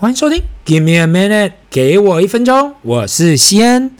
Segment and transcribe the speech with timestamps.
[0.00, 3.90] 欢迎收听，Give me a minute，给我一分钟，我是西安。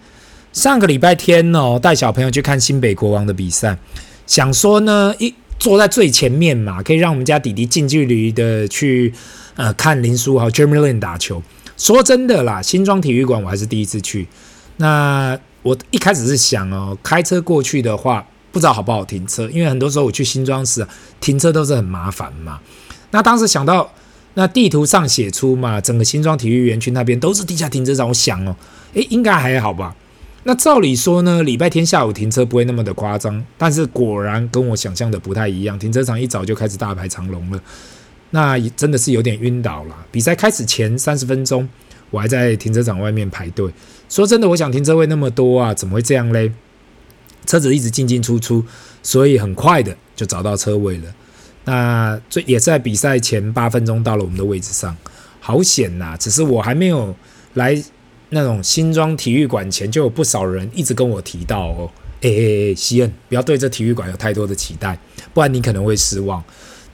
[0.52, 3.76] 上个礼拜天哦，带小朋友去看新北国王的比赛，
[4.24, 9.12] 想说呢，一坐在最前面嘛，可以让我们家弟弟近距离的去
[9.56, 11.42] 呃看林书豪 Jeremy Lin 打球。
[11.76, 14.28] 说真的啦，新庄体育馆我还是第一次去。
[14.76, 18.24] 那我一开始是想哦，开车过去的话。
[18.50, 20.86] 不知道好不好停车，因为很多时候我去新庄时，
[21.20, 22.58] 停车都是很麻烦嘛。
[23.10, 23.92] 那当时想到，
[24.38, 28.54] 那地图上写出嘛，整个新庄体育园区那边都是地下停车场，我想哦，
[28.94, 29.96] 诶，应该还好吧。
[30.44, 37.60] 那照理说呢，礼拜天下午停车不会那么的夸张，但是果然跟我想象的不太一样，停车场一早就开始大排长龙了，
[38.30, 40.06] 那真的是有点晕倒了。
[40.12, 41.68] 比赛开始前三十分钟，
[42.12, 43.68] 我还在停车场外面排队。
[44.08, 46.52] 说真的，我想停车位那么多啊，怎么会这样嘞？
[47.44, 48.64] 车子一直进进出出，
[49.02, 51.12] 所以很快的就找到车位了。
[51.68, 54.96] 那最也在比赛前八分钟到了我们的位置上，
[55.38, 56.16] 好险呐！
[56.18, 57.14] 只是我还没有
[57.54, 57.78] 来
[58.30, 61.90] 那种新庄体育馆前，就有不少人一直跟我提到哦，
[62.22, 64.98] 哎哎哎，西恩，不要对这体育馆有太多的期待，
[65.34, 66.42] 不然你可能会失望。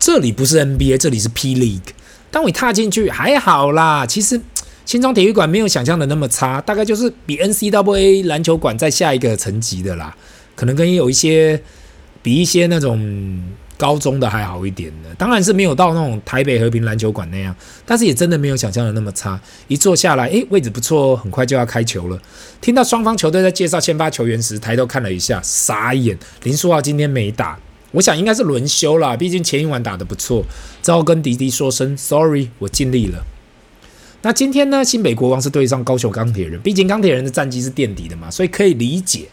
[0.01, 1.93] 这里不是 NBA，这里是 P League。
[2.33, 4.41] 当我一踏进去，还好啦，其实
[4.85, 10.17] 新庄体育馆没有想象的那么差，大概就是比 NCAA 篮球馆再下一个层级的啦。
[10.57, 11.63] 可能跟有一些
[12.23, 13.41] 比一些那种
[13.77, 19.41] 高中的还好一点的，当然是没有到那种台北和平篮球馆那样，但是也真的没有想象的那么差。
[19.69, 22.21] 一坐下来，诶，位置不错哦，很快就要开球了。
[22.61, 26.17] 听到双方球队在介绍先发球员时，抬头看了一下，傻眼。
[26.45, 27.59] 林书豪今天没打，
[27.93, 30.45] 我想应该是轮休啦，毕竟前一晚打得不错。
[30.83, 33.25] 只好跟迪迪说声 sorry，我尽力了。
[34.23, 39.27] 那今天呢，新北国王是对上高雄钢铁人，毕竟钢铁人的战绩是垫底的嘛，所以可以理解。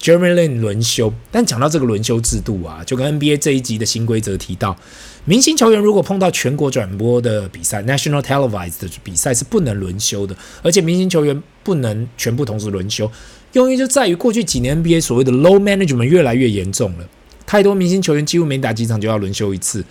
[0.00, 4.76] Jeremy Lin 轮休，但讲到这个轮休制度啊，就跟 NBA 这一集的新规则提到，
[5.24, 13.10] 明星球员如果碰到全国转播的比赛 （National Televised） 的比赛是不能轮休的，而且明星球员不能全部同时轮休。
[13.54, 17.08] 用意就在于过去几年 NBA 所谓的 low management 越来越严重了，
[17.44, 19.84] 太多明星球员几乎每打几场就要轮休一次。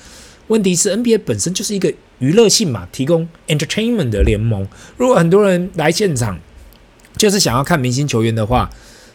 [0.47, 4.65] 问题是 NBA 本身就是一个娱乐性嘛，提供 entertainment 的联盟，
[4.95, 6.39] 如果很多人来现场
[7.17, 8.69] 就是想要看明星球员的话，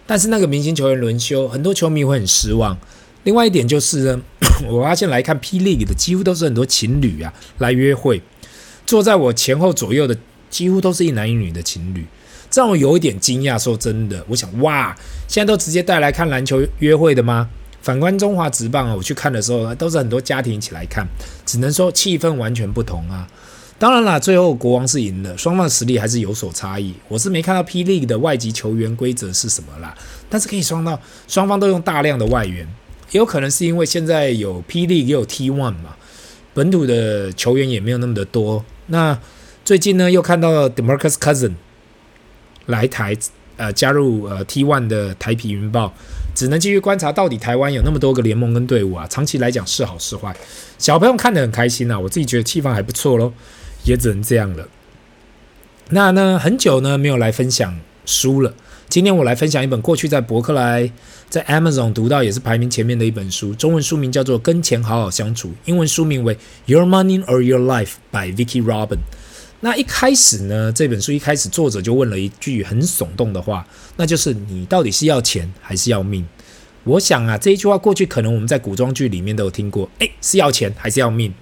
[0.07, 2.77] 但是那个明星球员轮休，很多球迷会很失望。
[3.25, 4.21] 另外一点就是呢，
[4.69, 8.21] 我发现来看 P League 的几乎都是很多情侣啊来约会，
[8.85, 10.17] 坐在我前后左右的
[10.51, 12.05] 几乎都是一男一女的情侣，
[12.51, 13.57] 这让我有一点惊讶。
[13.59, 14.97] 说真的，我想哇，
[15.29, 17.49] 现在都直接带来看篮球约会的吗？
[17.81, 21.07] 反观中华职棒啊，我去看的时候都是很多家庭一起来看，
[21.47, 23.27] 只能说气氛完全不同啊。
[23.82, 26.94] 当然啦，最后国王是赢了，双方的实力还是有所差异。
[27.09, 29.93] 我是没看到 pd 的外籍球员规则是什么啦，
[30.31, 32.65] 但是可以双到双方都用大量的外援，
[33.10, 35.97] 也有可能是因为现在有 pd 也有 T1 嘛，
[36.54, 38.65] 本土的球员也没有那么的多。
[38.87, 39.19] 那
[39.65, 41.54] 最近呢，又看到 DeMarcus Cousin
[42.66, 43.16] 来台，
[43.56, 45.93] 呃，加入呃 T1 的台啤云豹，
[46.37, 50.32] 只能继续观察到底台湾有那么多个联盟跟队伍啊，长期来讲是好是坏。
[50.78, 53.32] 小朋友看得很开心啊，我自己觉得气氛还不错喽。
[53.84, 54.69] 也只能这样了。
[55.91, 58.54] 那呢，很久呢没有来分享书了。
[58.88, 60.91] 今天我来分享一本过去在博客来、
[61.31, 66.34] 在 Amazon 读到也是排名前面的一本书，中文书名叫做《跟钱好好相处》，英文书名为
[66.66, 68.98] 《Your Money or Your Life》by Vicky Robin。
[69.60, 73.66] 那一开始呢，这本书一开始作者就问了一句很耸动的话，
[73.97, 76.26] 那就是你到底是要钱还是要命？
[76.84, 81.32] 我想啊，这一句话过去可能我们在古装剧里面都有听过，诶，是要钱还是要命？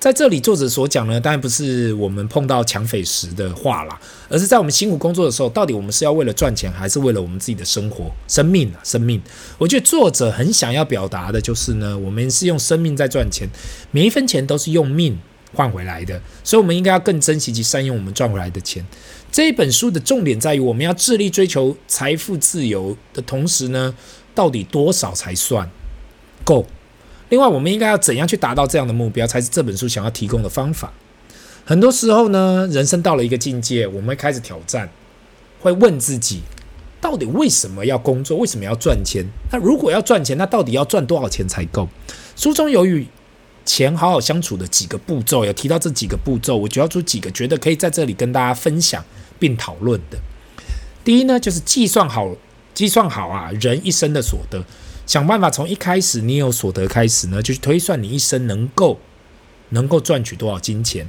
[0.00, 4.00] 在这里，作者所讲呢，当然不是我们碰到抢匪时的话啦，
[4.30, 8.80] 而是在我们辛苦工作的时候，到底我们是要为了赚钱，还是为了我们自己的生活、生命啊？
[8.82, 9.20] 生命，
[9.58, 13.46] 我觉得作者很想要表达的就是呢，我们是用生命在赚钱，
[13.90, 15.18] 每一分钱都是用命
[15.52, 18.82] 换回来的，所以我们应该要更珍惜及善用我们赚回来的钱。
[19.30, 23.94] 这一本书的重点在于，我们要致力追求财富自由的同时呢，
[24.34, 25.70] 到底多少才算
[26.42, 26.64] 够？
[27.30, 30.92] 另外，我们应该要怎样去达到这样的目标，才是这本书想要提供的方法。
[31.64, 34.90] 很多时候呢，人生到了一个境界，我们会开始挑战，
[35.60, 36.42] 会问自己，
[37.00, 38.36] 到底为什么要工作？
[38.36, 39.24] 为什么要赚钱？
[39.52, 41.88] 那如果要赚钱，那到底要赚多少钱才够？
[42.34, 43.06] 书中有与
[43.64, 49.04] 钱好好相处的几个步骤，有提到这几个步骤，我就要出几个觉得可以在这里跟大家分享
[49.38, 50.18] 并讨论的。
[51.04, 52.34] 第一呢，就是计算好，
[52.74, 54.64] 计算好啊，人一生的所得。
[55.10, 58.96] 想办法从一开始你有所得开始呢，就去推算你一生能够
[59.70, 61.04] 能够赚取多少金钱。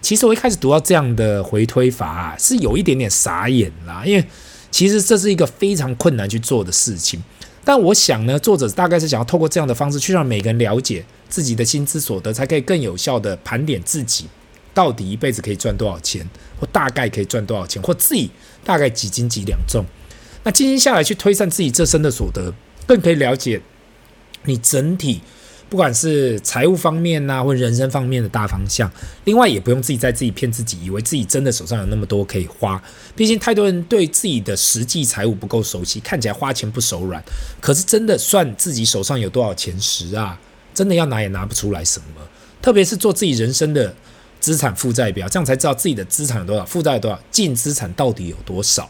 [0.00, 4.24] 其实我一开始读到这样的回推法啊，是有一点点傻眼啦，因为
[4.72, 7.22] 其实这是一个非常困难去做的事情。
[7.64, 14.26] 但我想呢，作者大概是想要透过这样的方式去让每个人了解自己的薪资所得，才可以更有效的盘点自己
[14.74, 16.28] 到底一辈子可以赚多少钱，
[16.58, 18.32] 或大概可以赚多少钱，或自己
[18.64, 19.84] 大概几斤几两重。
[20.42, 22.52] 那静心下来去推算自己这生的所得，
[22.86, 23.60] 更可以了解
[24.44, 25.20] 你整体。
[25.70, 28.88] 不管是财务方面呐、啊，或人生方面的大方向，
[29.24, 32.80] 另外也不用自己在自己骗自己，以为自己真的手上有那么多可以花。
[33.16, 37.20] 毕竟太多人对自己的实际财务不够熟悉，看起来花钱不手软，
[37.60, 40.38] 可是真的算自己手上有多少钱时啊，
[40.72, 42.06] 真的要拿也拿不出来什么。
[42.62, 43.92] 特别是做自己人生的
[44.38, 48.88] 资产负债表，这样才知道自己的资产有多少，负债有多少，净资产到底有多少。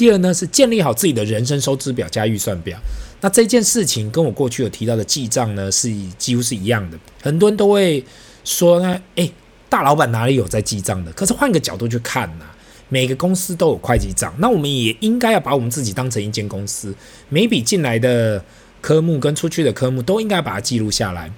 [0.00, 2.78] 第二呢，是建立好自己的人生收支表加预算表。
[3.20, 6.98] 那这件事情跟我过去有提到的记账呢，是几乎是一样的。
[7.20, 8.02] 很多人都会
[8.42, 9.30] 说呢，诶，
[9.68, 11.12] 大老板哪里有在记账的？
[11.12, 12.46] 可是换个角度去看呐，
[12.88, 16.94] 每个公司都有会计账，那我们也应该要把我们自己当成一间公司，
[17.28, 18.42] 每笔进来的
[18.80, 21.30] 科目跟出去的科目都应该把它记录下来。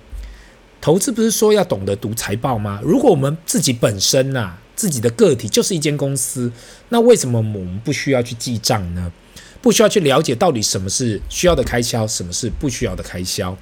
[0.81, 2.81] 投资不是说要懂得读财报吗？
[2.85, 6.50] 如果我们自己本身呐，自己的个体就是一间公司，
[6.88, 9.12] 那为什么我们不需要去记账呢？
[9.61, 13.56] 不需要去了解到底什么是需要的开销，什么是不需要的开销。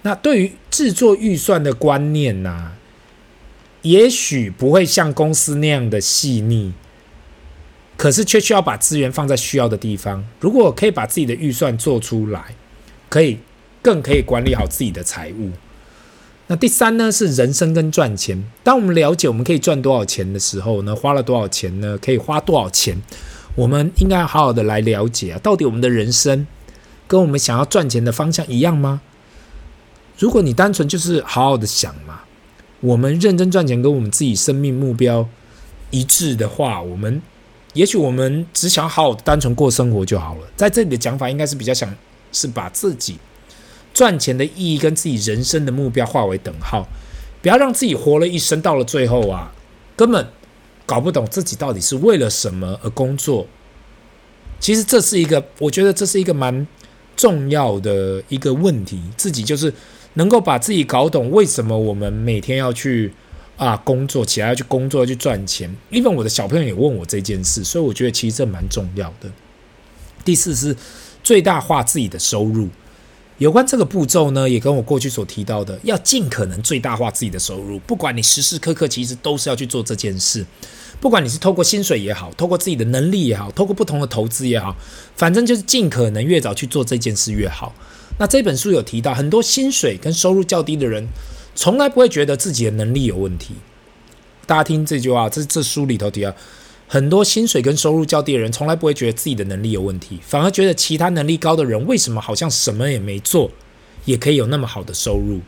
[0.00, 2.72] 那对于制作预算的观念呢、
[3.82, 6.72] 也许不会像公司那样的细腻，
[7.98, 10.24] 可是却需要把资源放在需要的地方。
[10.40, 12.54] 如果可以把自己的预算做出来，
[13.10, 13.40] 可以
[13.82, 15.50] 更可以管理好自己的财务。
[16.50, 18.42] 那第三呢，是人生跟赚钱。
[18.64, 21.98] 当我们了解我们可以赚多少钱的时候呢，花了多少钱呢？
[21.98, 23.00] 可以花多少钱？
[23.54, 26.46] 我们应该好好的来了解啊，到底我们的人生
[27.06, 29.02] 跟我们想要赚钱的方向一样吗？
[30.18, 32.20] 如果你单纯就是好好的想嘛，
[32.80, 35.28] 我们认真赚钱跟我们自己生命目标
[35.90, 37.20] 一致的话，我们
[37.74, 40.46] 也许我们只想好好的单纯过生活就好了。
[40.56, 41.94] 在这里的讲法应该是比较想
[42.32, 43.18] 是把自己
[43.98, 46.86] 赚钱的意义跟自己人生的目标划为等号，
[47.42, 49.52] 不要让自己活了一生到了最后啊，
[49.96, 50.24] 根本。
[50.86, 53.46] 搞不懂自己到底是为了什么而工作，
[54.58, 56.66] 其实这是一个，我觉得这是一个蛮
[57.14, 58.98] 重要的一个问题。
[59.14, 59.70] 自己就是
[60.14, 63.12] 能够把自己搞懂，为什么我们每天要去
[63.58, 65.70] 啊工作，起来要去工作，要去赚钱。
[65.90, 69.28] 因为我的小朋友也问我这件事，所以我觉得其实这蛮重要的。
[70.24, 70.74] 第四是
[71.22, 72.68] 最大化自己的收入。
[73.38, 77.78] 有关这个步骤呢，也跟我过去所提到的，要尽可能最大化自己的收入。
[77.80, 80.44] 不管你时时刻刻，其实都是要去做这件事。
[81.00, 84.76] 不管你是透过薪水也好，透过自己的能力也好，透过不同的投资也好，
[85.14, 87.72] 反正就是尽可能越早去做这件事越好。
[88.18, 91.06] 那这本书有提到，很多薪水跟收入较低的人，
[91.54, 93.54] 从来不会觉得自己的能力有问题。
[94.46, 96.34] 大家听这句话，这这书里头提到。
[96.90, 103.50] 很多薪水跟收入较低的人，从来不会觉得自己的能力有问题，反而觉得其他能力高的人为什么好像什么也没做，
[104.06, 105.40] 也可以有那么好的收入。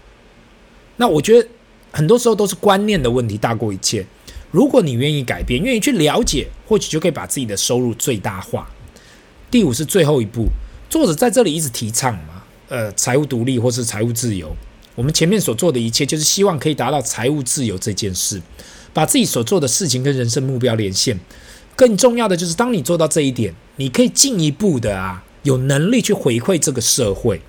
[0.99, 1.49] 那我觉得
[1.91, 4.05] 很多时候都是观念的问题大过一切。
[4.51, 8.69] 如果你愿意改变，愿意去了解，或许就可以把自己的收入最大化。
[9.51, 10.47] 第五是最后一步，
[10.91, 14.55] 作者在这里一直提倡嘛，呃，财务独立或是财务自由。
[14.95, 18.43] 我们前面所做的一切，就是希望可以达到财务自由这件事。
[18.93, 21.19] 把自己所做的事情跟人生目标连线，
[21.77, 27.41] 更重要的就是，当你做到这一点，你可以进一步的啊，有能力去回馈这个社会。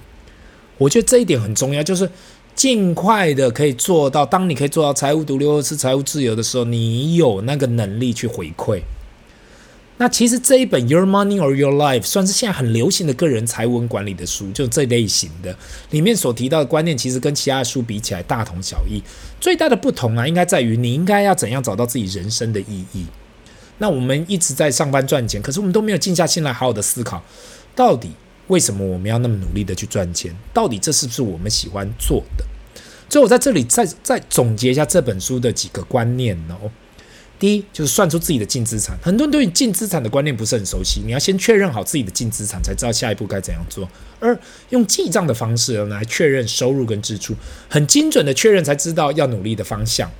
[0.77, 2.09] 我觉得这一点很重要，就是
[2.55, 4.25] 尽快的可以做到。
[4.25, 8.81] 当你可以做到财务独立或是财务自由的时候，你有那个能力去回馈。
[10.01, 15.55] 那其实这一本《Your Money or Your Life》算是现在很流行的个人财务管理的书，就这类型的，
[15.91, 18.99] 里面所提到的观念，其实跟其他的书比起来大同小异。
[19.39, 23.05] 最大的不同啊，应该在于你应该要怎样找到自己人生的意义。
[23.77, 27.23] 那我们一直在上班赚钱，可是我们都没有静下心来好好的思考，
[27.75, 28.09] 到底
[28.47, 30.35] 为什么我们要那么努力的去赚钱？
[30.51, 32.43] 到底这是不是我们喜欢做的？
[33.07, 36.71] 所以我在这里再再总结一下这本书的几个观念哦。
[37.41, 43.89] 第一就是算出自己的净资产，很多人对于净资产的观念不是很熟悉，你要先确认好自己的净资产，才知道下一步该怎样做。
[44.19, 47.33] 二，用记账的方式来确认收入跟支出，
[47.67, 50.11] 很精准的确认，才知道要努力的方向。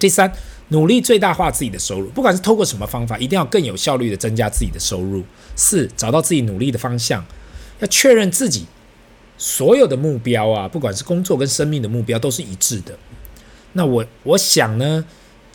[0.00, 0.32] 第三，
[0.68, 5.22] 努力最大化自己的收入，不管是透过什么方法，一定要更有效率的增加自己的收入。
[5.54, 7.22] 四，找到自己努力的方向，
[7.80, 8.64] 要确认自己
[9.36, 12.98] 所有的目标啊，不管是工作跟生命的目标都是一致的。
[13.74, 15.04] 那我我想呢，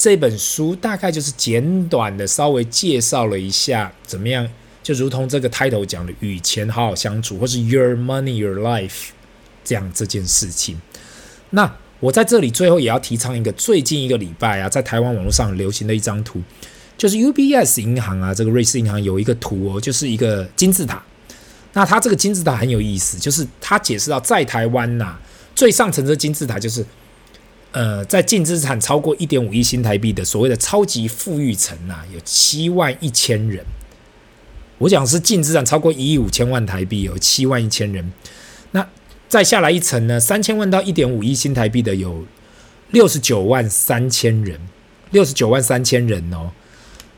[0.08, 4.48] 这本书大概就是简短的稍微介绍了一下怎么样，
[4.82, 9.10] 就如同这个 title 讲的，与钱好好相处，或是 Your Money Your Life
[9.66, 10.80] 这样这件事情。
[11.50, 16.42] 那我在这里最后也要提倡一个最近一个礼拜啊，在台湾网络上流行的一张图，
[16.98, 21.04] 就是 UBS 银行啊，这个瑞士银行有一个图哦，就是一个金字塔。
[21.74, 25.18] 那它这个金字塔很有意思，就是它解释到在台湾呐、
[25.54, 26.86] 最上层的金字塔就是。
[27.72, 33.64] 呃，在净资产超过一点五亿新台币的所谓的超级富裕层啊，有七万一千人。
[34.80, 38.12] 我讲是净资产超过一亿五千万台币，有七万一千人。
[38.72, 38.88] 那
[39.28, 42.26] 再下来一层呢，三千万到一点五亿新台币的有
[42.92, 44.60] 六十九万三千人，
[45.12, 46.52] 六十九万三千人哦。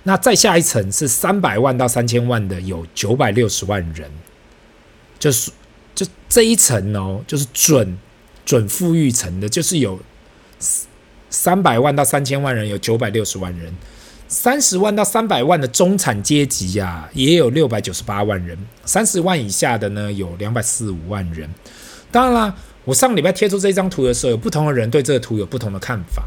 [0.03, 4.09] 那再下一层是三百万到三千万的有九百六十万人，
[5.19, 5.51] 就是
[5.93, 7.97] 就这一层哦，就是准
[8.45, 9.99] 准富裕层的，就是有
[11.29, 13.73] 三百万到三千万人有九百六十万人。
[14.27, 21.49] 三十万到三百万的中产阶级呀、啊，也有六百九十八万人；三十万以下的呢，有两百四十五万人。
[22.11, 26.23] 当然啦，我上礼拜贴出这张图的时候，有不同的人对这个图有不同的看法。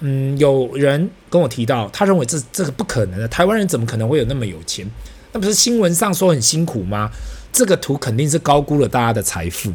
[0.00, 4.84] 嗯，有人跟我提到，他认为这这个不可能的，台湾人怎么可能会有那么有钱？
[5.30, 7.08] 那不是新闻上说很辛苦吗？
[7.52, 9.72] 这个图肯定是高估了大家的财富。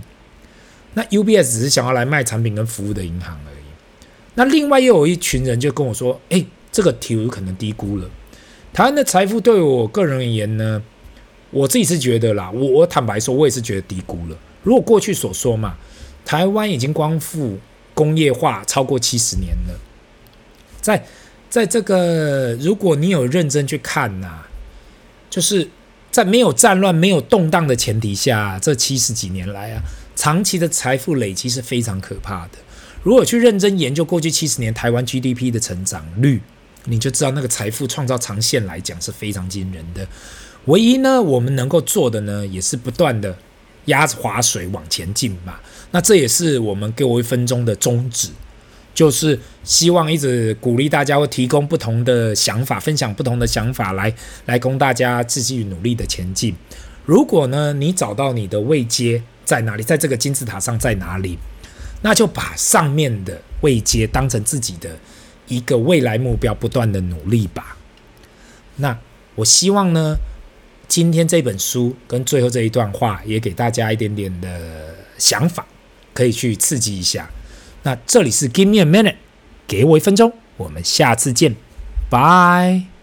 [0.93, 3.54] 那 UBS 只是想要来卖产品跟服务的银行而已。
[4.35, 8.09] 那另外又有一群人就跟我说：“诶。”这个题有可能低估了
[8.73, 9.39] 台湾的财富。
[9.39, 10.83] 对我个人而言呢，
[11.49, 14.37] 我自己是觉得啦，我我坦白说，我也是觉得低估了。
[14.61, 15.77] 如果过去所说嘛，
[16.25, 17.57] 台湾已经光复
[17.93, 19.79] 工业化超过七十年了，
[20.81, 21.01] 在
[21.49, 24.43] 在这个如果你有认真去看呐、
[25.29, 25.65] 就是
[26.11, 29.81] 在没有战乱、没有动荡的前提下，这七十几年来啊，
[30.13, 32.57] 长期的财富累积是非常可怕的。
[33.05, 36.41] 如果去认真研究过去七十年台湾 GDP 的成长率，
[36.85, 40.07] 你就知道那个财富创造长线来讲是非常惊人的。
[40.65, 43.37] 唯一呢，我们能够做的呢，也是不断的
[43.85, 45.59] 压着划水往前进嘛。
[45.91, 48.29] 那这也是我们给我一分钟的宗旨，
[48.95, 54.11] 就是希望一直鼓励大家会提供不同的想法，分享不同的想法来
[54.47, 56.55] 来供大家继续努力的前进。
[57.05, 61.37] 如果呢，你找到你的位阶在哪里，在这个金字塔上在哪里，
[62.01, 64.97] 那就把上面的位阶当成自己的。
[65.47, 67.77] 一个未来目标，不断的努力吧。
[68.77, 68.97] 那
[69.35, 70.17] 我希望呢，
[70.87, 75.63] 今天这本书跟最后这一段话，也给大家一点点的想法，
[76.15, 77.29] 可以去刺激一下。
[77.83, 79.17] 那这里是 Give me a minute，
[79.67, 81.55] 给我一分钟，我们下次见，
[82.09, 82.94] 拜。